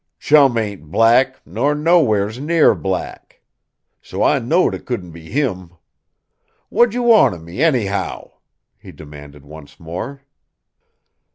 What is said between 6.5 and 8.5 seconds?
What d'j' want of me, anyhow?"